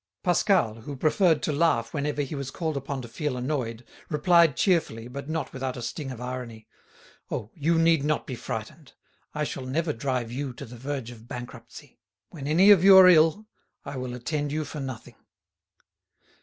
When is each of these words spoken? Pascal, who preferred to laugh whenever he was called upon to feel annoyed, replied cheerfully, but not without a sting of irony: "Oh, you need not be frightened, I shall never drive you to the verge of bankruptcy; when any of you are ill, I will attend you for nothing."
Pascal, 0.23 0.73
who 0.81 0.95
preferred 0.95 1.43
to 1.43 1.51
laugh 1.53 1.93
whenever 1.93 2.23
he 2.23 2.33
was 2.33 2.49
called 2.49 2.75
upon 2.75 3.03
to 3.03 3.07
feel 3.07 3.37
annoyed, 3.37 3.85
replied 4.09 4.57
cheerfully, 4.57 5.07
but 5.07 5.29
not 5.29 5.53
without 5.53 5.77
a 5.77 5.81
sting 5.83 6.09
of 6.09 6.19
irony: 6.19 6.67
"Oh, 7.29 7.51
you 7.53 7.77
need 7.77 8.03
not 8.03 8.25
be 8.25 8.33
frightened, 8.33 8.93
I 9.35 9.43
shall 9.43 9.67
never 9.67 9.93
drive 9.93 10.31
you 10.31 10.53
to 10.53 10.65
the 10.65 10.75
verge 10.75 11.11
of 11.11 11.27
bankruptcy; 11.27 11.99
when 12.29 12.47
any 12.47 12.71
of 12.71 12.83
you 12.83 12.97
are 12.97 13.09
ill, 13.09 13.45
I 13.85 13.97
will 13.97 14.15
attend 14.15 14.51
you 14.51 14.65
for 14.65 14.79
nothing." 14.79 15.17